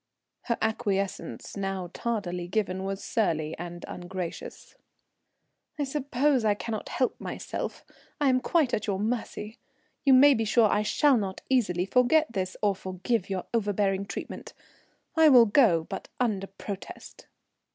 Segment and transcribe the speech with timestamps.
[0.45, 4.75] Her acquiescence, now tardily given, was surly and ungracious.
[5.77, 7.85] "I suppose I cannot help myself;
[8.19, 9.59] I am quite at your mercy.
[10.03, 14.53] You may be sure I shall not easily forget this, or forgive your overbearing treatment.
[15.15, 17.27] I will go, but under protest."